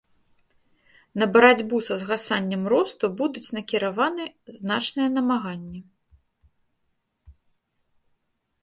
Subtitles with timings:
[1.23, 4.23] На барацьбу са згасаннем росту будуць накіраваны
[4.57, 5.85] значныя намаганні.